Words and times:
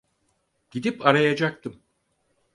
Gidip 0.71 1.05
arayacaktım. 1.05 1.79